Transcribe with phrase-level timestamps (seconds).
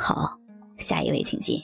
[0.00, 0.38] 好，
[0.78, 1.60] 下一位请进。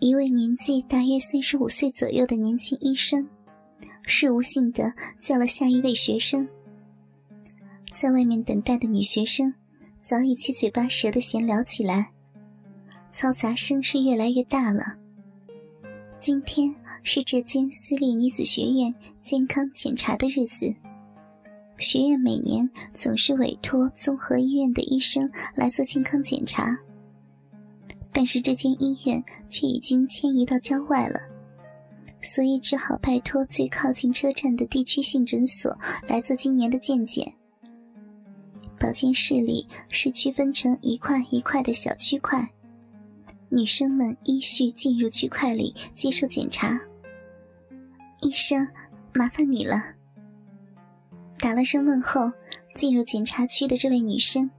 [0.00, 3.28] 一位年纪大约三十五岁左右的年轻医生，
[4.06, 4.90] 事无性的
[5.20, 6.48] 叫了下一位学生。
[7.94, 9.52] 在外面等待的女学生
[10.00, 12.10] 早已七嘴八舌的闲聊起来，
[13.12, 14.96] 嘈杂声是越来越大了。
[16.18, 20.74] 今天是这间私立女子学院健康检查的日子。
[21.78, 26.76] 学院每年总是委托综合医院的医生来做健康检查，
[28.12, 31.20] 但是这间医院却已经迁移到郊外了，
[32.22, 35.78] 所以只好拜托最靠近车站的地区性诊所
[36.08, 37.30] 来做今年的健检。
[38.80, 42.46] 保健室里是区分成一块一块的小区块，
[43.50, 46.80] 女生们依序进入区块里接受检查。
[48.22, 48.66] 医生，
[49.12, 49.95] 麻烦你了。
[51.38, 52.32] 打了声问候，
[52.74, 54.50] 进入检查区的这位女生，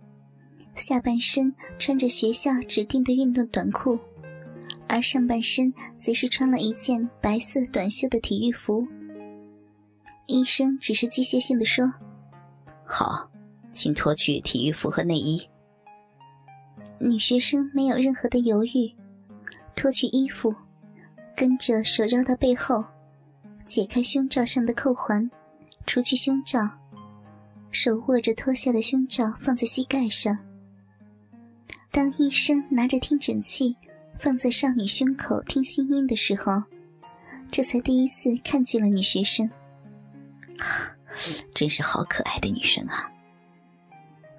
[0.75, 3.97] 下半身穿着学校指定的运动短裤，
[4.87, 8.87] 而上半身则是穿了一件白色短袖的体育服。
[10.27, 11.91] 医生只是机械性的说
[12.85, 13.29] ：“好，
[13.71, 15.41] 请脱去体育服和内衣。”
[16.99, 18.93] 女学生没有任何的犹豫，
[19.75, 20.53] 脱去衣服，
[21.35, 22.83] 跟着手绕到背后，
[23.65, 25.29] 解开胸罩上的扣环。
[25.87, 26.69] 除去胸罩，
[27.71, 30.37] 手握着脱下的胸罩放在膝盖上。
[31.91, 33.75] 当医生拿着听诊器
[34.19, 36.61] 放在少女胸口听心音的时候，
[37.49, 39.49] 这才第一次看见了女学生。
[41.55, 43.09] 真是好可爱的女生啊！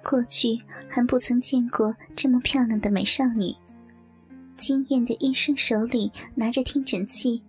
[0.03, 3.53] 过去还不曾见过这么漂亮的美少女。
[4.55, 7.41] 惊艳的医生手里拿着听诊器，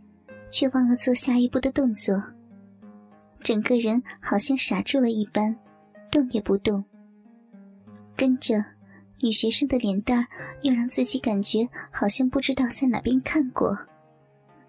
[0.50, 2.20] 却忘了做下一步的动作。
[3.42, 5.56] 整个人好像傻住了一般，
[6.10, 6.84] 动也不动。
[8.16, 8.62] 跟着，
[9.20, 10.26] 女学生的脸蛋
[10.62, 13.76] 又让自己感觉好像不知道在哪边看过，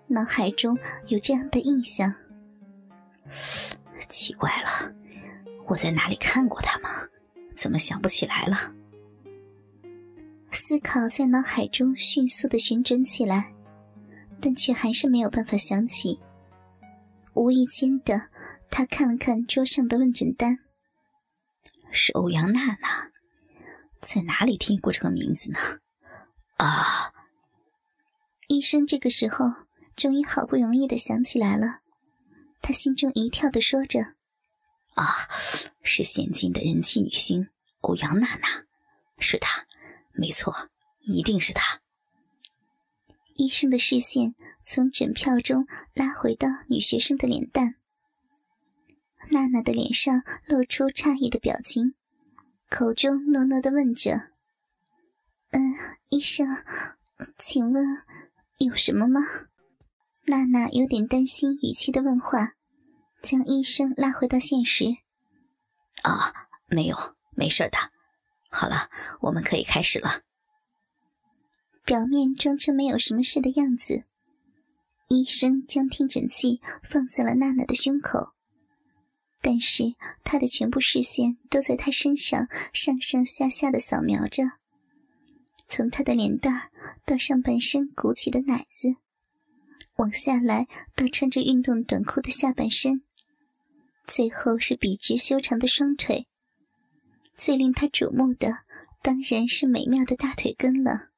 [0.08, 0.78] 脑海中
[1.08, 2.14] 有这样的印象。
[4.10, 4.94] 奇怪了，
[5.68, 6.90] 我在哪里看过他吗？
[7.56, 8.72] 怎么想不起来了？
[10.54, 13.54] 思考在脑海中迅速的旋转起来，
[14.40, 16.18] 但却还是没有办法想起。
[17.34, 18.31] 无意间的。
[18.72, 20.58] 他看了看桌上的问诊单，
[21.92, 23.12] 是欧阳娜娜，
[24.02, 25.60] 在哪里听过这个名字呢？
[26.56, 27.14] 啊！
[28.48, 29.46] 医生这个时候
[29.98, 31.82] 终于好不容易的想起来了，
[32.62, 34.00] 他心中一跳的说着
[34.96, 35.28] ：“啊，
[35.84, 37.50] 是现今的人气女星
[37.82, 38.48] 欧阳娜娜，
[39.20, 39.68] 是她，
[40.14, 40.70] 没错，
[41.02, 41.82] 一定是她。”
[43.36, 44.34] 医生的视线
[44.66, 47.76] 从诊票中拉回到女学生的脸蛋。
[49.32, 51.96] 娜娜的脸上露出诧异的表情，
[52.70, 54.30] 口中糯糯的问着
[55.52, 55.74] ：“嗯，
[56.10, 56.46] 医生，
[57.40, 57.86] 请问
[58.58, 59.22] 有什么吗？”
[60.28, 62.56] 娜娜有点担心语气的问话，
[63.24, 64.98] 将医生拉回到现实。
[66.04, 66.34] “啊，
[66.68, 66.98] 没有，
[67.32, 67.78] 没事的。
[68.50, 68.90] 好了，
[69.22, 70.24] 我们可以开始了。”
[71.86, 74.04] 表面装成没有什么事的样子，
[75.08, 78.34] 医生将听诊器放在了娜娜的胸口。
[79.42, 84.44] 但是他的全部视线都在他身上上上下下的扫描着，
[85.68, 86.70] 从他的脸蛋
[87.06, 88.96] 到上半身鼓起的奶子，
[89.96, 93.02] 往下来到穿着运动短裤的下半身，
[94.06, 96.28] 最后是笔直修长的双腿。
[97.36, 98.60] 最令他瞩目的
[99.02, 101.10] 当然是美妙的大腿根了。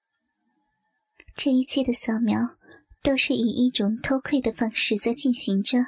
[1.35, 2.55] 这一切的扫描
[3.01, 5.87] 都是以一种偷窥的方式在进行着。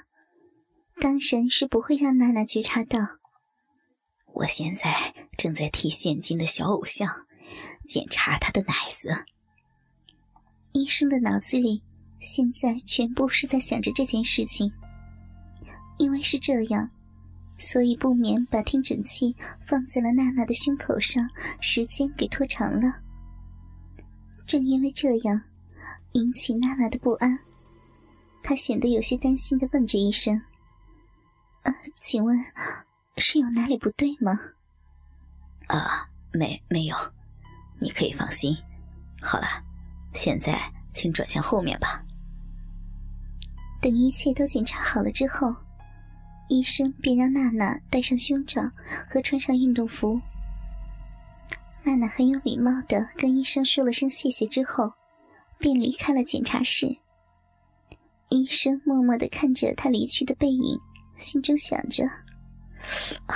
[1.02, 3.00] 当然是不会让娜娜觉察到。
[4.34, 7.08] 我现在正在替现今的小偶像
[7.86, 9.24] 检查他的奶子。
[10.74, 11.82] 医生的脑子里
[12.20, 14.72] 现在全部是在想着这件事情。
[15.98, 16.90] 因为是这样，
[17.58, 19.34] 所以不免把听诊器
[19.66, 21.26] 放在了娜娜的胸口上，
[21.62, 22.94] 时间给拖长了。
[24.46, 25.42] 正因为这样，
[26.12, 27.40] 引起娜娜的不安，
[28.44, 30.42] 她显得有些担心的问着医生。
[31.66, 32.38] 呃，请问
[33.18, 34.40] 是有哪里不对吗？
[35.68, 36.96] 啊，没没有，
[37.80, 38.56] 你可以放心。
[39.20, 39.48] 好了，
[40.14, 40.62] 现在
[40.94, 42.04] 请转向后面吧。
[43.82, 45.56] 等一切都检查好了之后，
[46.50, 48.62] 医生便让娜娜戴上胸罩
[49.10, 50.22] 和穿上运动服。
[51.84, 54.94] 娜娜很有礼貌的跟医生说了声谢谢之后，
[55.58, 56.96] 便离开了检查室。
[58.30, 60.80] 医生默默的看着她离去的背影。
[61.18, 62.06] 心中想着
[63.28, 63.36] ：“啊，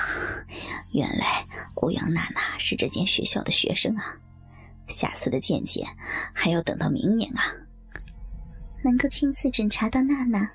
[0.93, 1.45] 原来
[1.75, 4.15] 欧阳娜娜是这间学校的学生啊！
[4.87, 5.87] 下次的见见
[6.33, 7.53] 还要等到明年啊。
[8.83, 10.49] 能够亲自诊查到娜娜，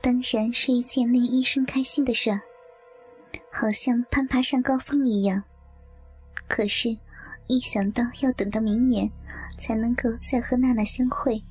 [0.00, 2.40] 当然是一件令医生开心的事儿，
[3.50, 5.42] 好像攀爬上高峰一样。
[6.46, 6.96] 可是，
[7.46, 9.10] 一想到要等到明年
[9.58, 11.42] 才能够再和娜娜相会，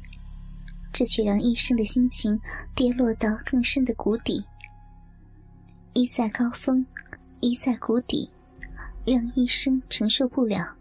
[0.92, 2.40] 这却让医生的心情
[2.76, 4.46] 跌落到更深的谷底。
[5.94, 6.84] 一在高峰，
[7.40, 8.30] 一在谷底，
[9.06, 10.76] 让医生承受不了。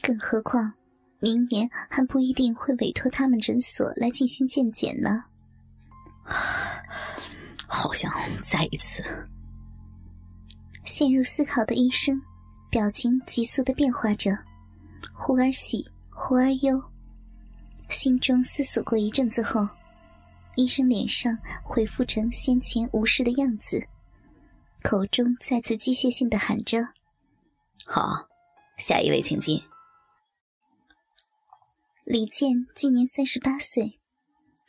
[0.00, 0.72] 更何况，
[1.18, 5.24] 明年还不一定会委托他们诊所来进行健检呢。
[7.66, 8.10] 好像
[8.46, 9.02] 再一次
[10.86, 12.20] 陷入思考的医生，
[12.70, 14.38] 表情急速的变化着，
[15.12, 16.80] 忽而喜，忽而忧。
[17.90, 19.68] 心中思索过一阵子后，
[20.54, 23.84] 医生脸上恢复成先前无事的样子，
[24.86, 26.78] 口中再次机械性的喊着
[27.84, 28.28] ：“好，
[28.78, 29.60] 下一位请进。”
[32.06, 33.98] 李健今年三十八岁，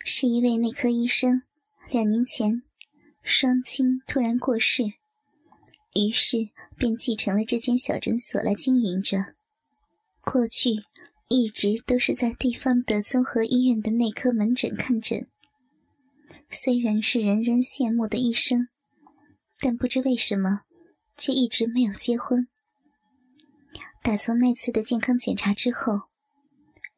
[0.04, 1.44] 是一位内科医生。
[1.92, 2.64] 两年前，
[3.22, 4.86] 双亲突然过世，
[5.94, 9.36] 于是便继承了这间小诊所来经营着。
[10.22, 10.72] 过去
[11.28, 15.30] 一直都是在地方的综合医院的内科门诊看诊。
[16.50, 18.68] 虽然是人人羡慕的医生，
[19.60, 20.62] 但不知为什么，
[21.18, 22.48] 却一直没有结婚。
[24.04, 26.08] 打从那次的健康检查之后。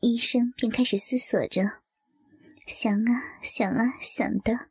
[0.01, 1.81] 医生便开始思索着，
[2.67, 4.69] 想啊想啊想的，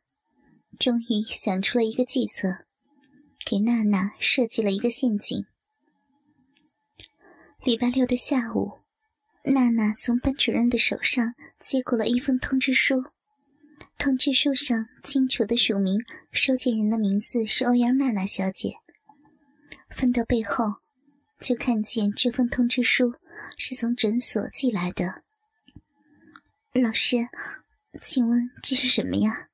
[0.79, 2.65] 终于想出了一个计策，
[3.45, 5.45] 给娜娜设计了一个陷阱。
[7.63, 8.79] 礼拜六的下午，
[9.43, 13.03] 娜娜从班主任的手上接过了一封通知书，
[13.97, 15.99] 通知书上清楚的署名
[16.31, 18.75] 收件人的名字是欧阳娜娜小姐。
[19.89, 20.65] 翻到背后，
[21.39, 23.15] 就看见这封通知书。
[23.57, 25.23] 是从诊所寄来的，
[26.73, 27.29] 老师，
[28.01, 29.47] 请问这是什么呀？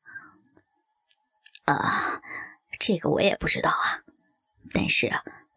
[1.66, 2.20] 啊，
[2.80, 4.04] 这个我也不知道啊，
[4.74, 5.12] 但是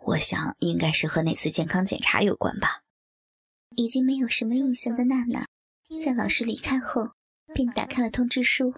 [0.05, 2.83] 我想应该是和那次健康检查有关吧。
[3.77, 5.47] 已经没有什么印象的娜娜，
[6.05, 7.13] 在老师离开后，
[7.55, 8.75] 便打开了通知书，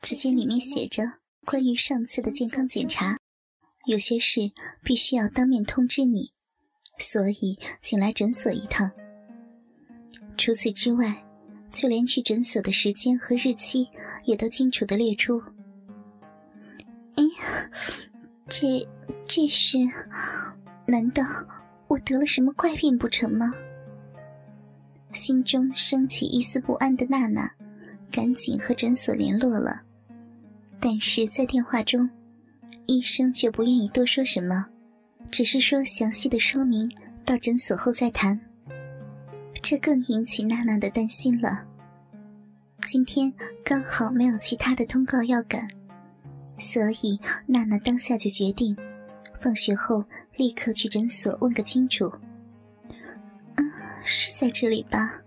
[0.00, 1.04] 只见里面写着
[1.44, 3.18] 关于上次的健康检查，
[3.86, 4.50] 有些事
[4.82, 6.32] 必须要当面通知你。
[6.98, 8.90] 所以，请来诊所一趟。
[10.36, 11.24] 除此之外，
[11.70, 13.88] 就连去诊所的时间和日期
[14.24, 15.42] 也都清楚的列出。
[17.16, 17.70] 哎呀，
[18.48, 18.88] 这
[19.26, 19.78] 这是？
[20.86, 21.24] 难道
[21.88, 23.52] 我得了什么怪病不成吗？
[25.12, 27.50] 心中升起一丝不安的娜娜，
[28.14, 29.82] 赶紧和诊所联络了。
[30.78, 32.08] 但是在电话中，
[32.86, 34.64] 医生却不愿意多说什么。
[35.32, 36.88] 只是说详细的说明，
[37.24, 38.38] 到诊所后再谈。
[39.60, 41.64] 这更引起娜娜的担心了。
[42.86, 43.32] 今天
[43.64, 45.66] 刚好没有其他的通告要赶，
[46.60, 48.76] 所以娜娜当下就决定，
[49.40, 50.04] 放学后
[50.36, 52.12] 立刻去诊所问个清楚。
[53.56, 53.72] 嗯，
[54.04, 55.23] 是在这里吧？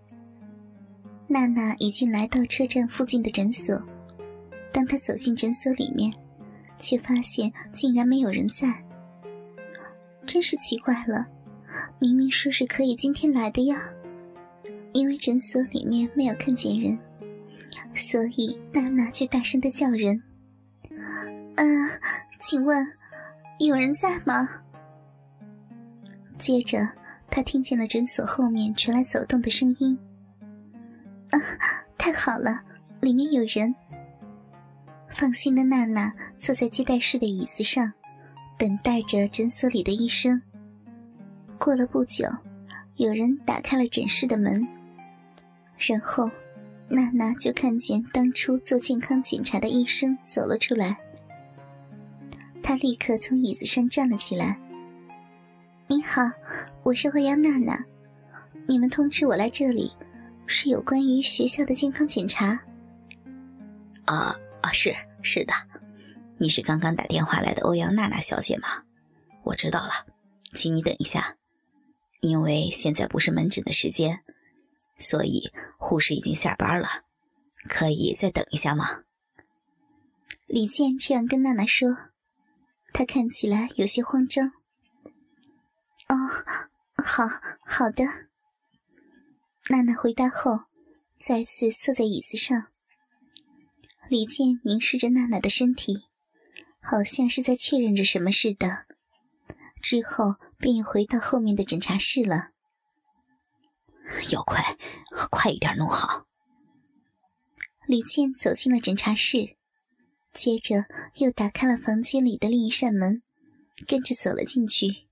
[1.29, 3.81] 娜娜已经来到车站附近的诊所，
[4.71, 6.13] 当她走进诊所里面，
[6.79, 8.73] 却发现竟然没有人在。
[10.25, 11.27] 真是奇怪了，
[11.99, 13.89] 明明说是可以今天来的呀，
[14.93, 16.97] 因为诊所里面没有看见人，
[17.93, 20.23] 所以娜娜就大声的叫人
[21.55, 21.89] ：“嗯，
[22.41, 22.87] 请问
[23.59, 24.47] 有人在吗？”
[26.39, 26.87] 接着，
[27.29, 29.97] 她听见了诊所后面传来走动的声音。
[31.31, 31.39] 啊，
[31.97, 32.61] 太好了，
[33.01, 33.73] 里面有人。
[35.13, 37.91] 放心的娜娜坐在接待室的椅子上。
[38.59, 40.41] 等待着诊所里的医生。
[41.59, 42.25] 过了不久，
[42.95, 44.67] 有人打开了诊室的门，
[45.77, 46.27] 然后
[46.89, 50.97] 娜娜就看见当初做健康检查的医生走了出来。
[52.63, 54.57] 她立刻从椅子上站了起来。
[55.85, 56.23] “你好，
[56.81, 57.85] 我是欧阳娜娜，
[58.67, 59.91] 你们通知我来这里，
[60.47, 62.59] 是有关于学校的健康检查。
[64.05, 65.53] ”“啊啊，是是的。”
[66.39, 68.83] 你是刚刚打电话来的欧阳娜娜小姐吗？
[69.43, 70.05] 我知道了，
[70.53, 71.35] 请你等一下，
[72.21, 74.19] 因为现在不是门诊的时间，
[74.99, 76.87] 所以护士已经下班了，
[77.67, 79.03] 可以再等一下吗？
[80.45, 81.97] 李健这样跟娜娜说，
[82.93, 84.51] 他看起来有些慌张。
[86.07, 86.15] 哦，
[87.03, 87.23] 好
[87.65, 88.03] 好的。
[89.69, 90.61] 娜娜回答后，
[91.19, 92.67] 再次坐在椅子上。
[94.09, 96.05] 李健凝视着娜娜的身体。
[96.89, 98.85] 好像是在确认着什么似的，
[99.81, 102.51] 之后便又回到后面的诊查室了。
[104.31, 104.77] 要快，
[105.29, 106.27] 快一点弄好。
[107.85, 109.57] 李健走进了诊查室，
[110.33, 113.21] 接着又打开了房间里的另一扇门，
[113.85, 115.09] 跟着走了进去。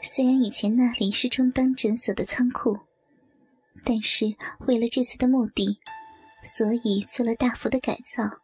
[0.00, 2.78] 虽然以前那里是充当诊所的仓库，
[3.84, 4.34] 但是
[4.66, 5.78] 为了这次的目的，
[6.42, 8.40] 所以做了大幅的改造。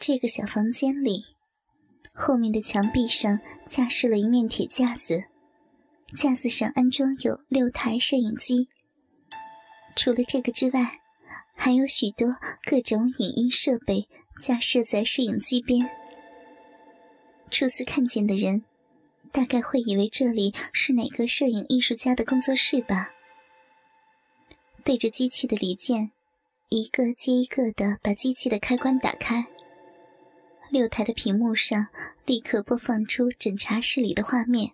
[0.00, 1.24] 这个小房间里，
[2.14, 5.24] 后面的墙壁上架设了一面铁架子，
[6.16, 8.68] 架子上安装有六台摄影机。
[9.96, 11.00] 除了这个之外，
[11.54, 14.08] 还有许多各种影音设备
[14.42, 15.88] 架设在摄影机边。
[17.50, 18.64] 初次看见的人，
[19.30, 23.13] 大概会以为这里是哪个摄影艺术家的工作室吧。
[24.84, 26.10] 对着机器的李健，
[26.68, 29.46] 一个接一个的把机器的开关打开。
[30.70, 31.86] 六台的屏幕上
[32.26, 34.72] 立刻播放出诊查室里的画面。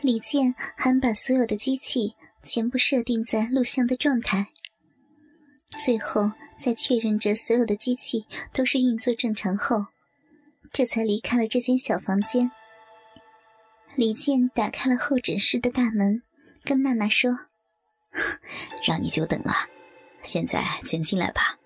[0.00, 4.48] 李健还把所有的机器全部设定在录像的状态。
[5.84, 9.86] 最后，在确认着所有的机器都是运作正常后，
[10.72, 12.50] 这才离开了这间小房间。
[13.94, 16.22] 李健打开了候诊室的大门，
[16.64, 17.30] 跟娜娜说
[18.84, 19.52] ：“让你久等了，
[20.22, 21.58] 现在请进来吧。”“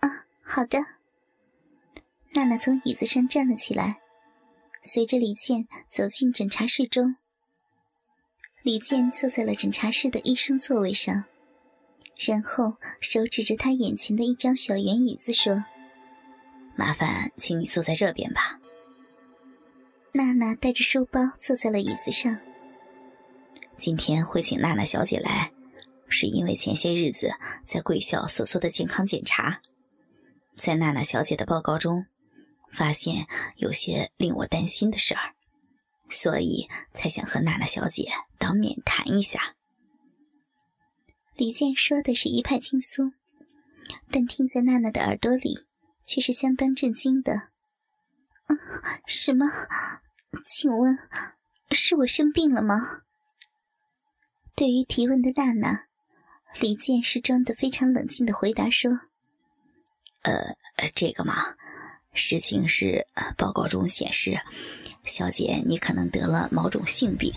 [0.00, 0.78] 啊，好的。”
[2.34, 4.00] 娜娜从椅子上站了起来，
[4.82, 7.16] 随着李健走进诊查室中。
[8.62, 11.24] 李健坐在了诊查室的医生座位上。
[12.16, 15.64] 然后手指着他眼前的一张小圆椅子说
[16.78, 18.60] ：“麻烦，请你坐在这边吧。”
[20.14, 22.38] 娜娜带着书包坐在了椅子上。
[23.76, 25.52] 今天会请娜娜小姐来，
[26.08, 27.30] 是因为前些日子
[27.66, 29.60] 在贵校所做的健康检查，
[30.56, 32.06] 在娜娜小姐的报告中，
[32.72, 33.26] 发现
[33.56, 35.34] 有些令我担心的事儿，
[36.08, 39.54] 所以才想和娜娜小姐当面谈一下。
[41.36, 43.12] 李健说的是一派轻松，
[44.10, 45.66] 但听在娜娜的耳朵里，
[46.04, 47.34] 却是相当震惊的。
[47.34, 48.56] 啊，
[49.06, 49.46] 什么？
[50.46, 50.98] 请问，
[51.70, 53.03] 是我生病了吗？
[54.56, 55.86] 对于提问的娜娜，
[56.60, 59.00] 李健是装的非常冷静的回答说
[60.22, 60.54] ：“呃，
[60.94, 61.56] 这个嘛，
[62.12, 63.04] 事情是
[63.36, 64.38] 报告中显示，
[65.04, 67.34] 小姐你可能得了某种性病，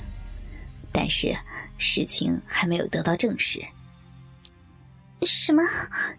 [0.92, 1.36] 但是
[1.80, 3.60] 事情还没有得到证实。”
[5.26, 5.64] 什么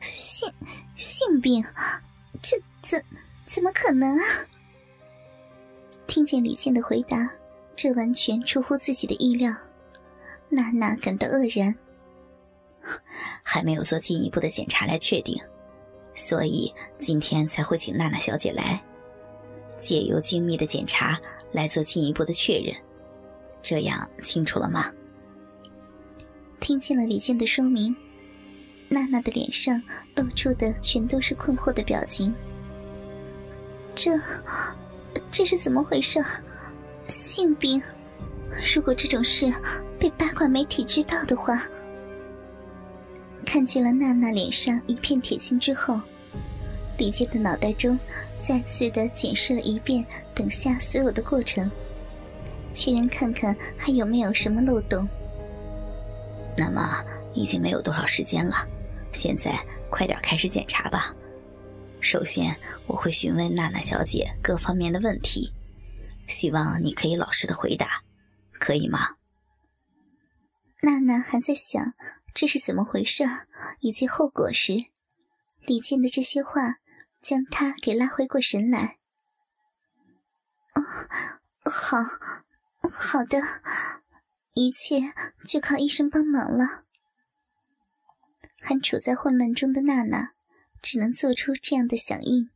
[0.01, 0.53] 性
[0.97, 1.65] 性病？
[2.43, 3.01] 这怎
[3.47, 4.25] 怎么可能啊？
[6.09, 7.31] 听见李健的回答，
[7.77, 9.55] 这完全出乎自己的意料。
[10.49, 11.75] 娜娜感到愕然，
[13.45, 15.39] 还没有做进一步的检查来确定，
[16.15, 18.83] 所以今天才会请娜娜小姐来，
[19.81, 21.21] 借由精密的检查
[21.53, 22.75] 来做进一步的确认。
[23.61, 24.91] 这样清楚了吗？
[26.61, 27.95] 听见了李健的说明。
[28.89, 29.83] 娜娜的脸上
[30.17, 32.35] 露出的全都是困惑的表情。
[33.95, 34.19] 这，
[35.31, 36.25] 这是怎么回事？
[37.07, 37.83] 性病？
[38.75, 39.53] 如果这种事
[39.99, 41.63] 被八卦媒体知道的话，
[43.45, 46.01] 看见了娜娜脸上一片铁青之后，
[46.99, 47.99] 李健的脑袋中
[48.43, 51.71] 再次的检视了一遍等下所有的过程，
[52.73, 55.09] 确认看看还有没有什么漏洞。
[56.57, 57.03] 那么，
[57.35, 58.67] 已经没有多少时间了。
[59.13, 61.15] 现在快点开始检查吧。
[62.01, 62.55] 首先，
[62.87, 65.53] 我会询问娜娜小姐各方面的问题，
[66.27, 68.03] 希望你可以老实的回答，
[68.59, 69.17] 可以吗？
[70.83, 71.95] 娜娜还在想
[72.35, 73.25] 这是怎么回事
[73.81, 74.87] 以及后果时，
[75.67, 76.77] 李健的这些话
[77.21, 78.99] 将她给拉回过神来。
[80.75, 80.83] 哦，
[81.69, 81.99] 好，
[82.91, 83.41] 好的，
[84.55, 85.13] 一切
[85.49, 86.85] 就靠医生帮忙了。
[88.61, 90.33] 还处在混乱中的娜娜，
[90.81, 92.51] 只能做出这样的响应。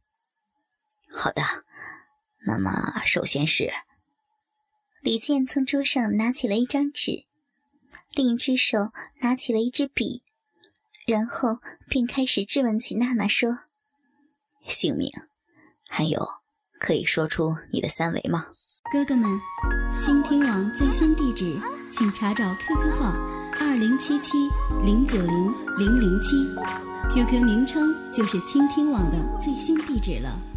[1.10, 1.42] 好的，
[2.46, 3.72] 那么首先是
[5.02, 7.24] 李健从桌上拿起了一张纸，
[8.14, 10.22] 另一只手拿起了一支笔，
[11.04, 13.58] 然后便开始质问起娜娜说
[14.68, 15.10] ：“姓名，
[15.88, 16.24] 还有
[16.78, 18.46] 可以说出你的三围吗？”
[18.92, 19.28] 哥哥们，
[19.98, 21.58] 倾听网最新地址，
[21.90, 23.12] 请查找 QQ 号。
[23.58, 24.48] 二零七七
[24.84, 26.36] 零九零零零七
[27.12, 30.51] ，QQ 名称就是倾听网的最新地址了。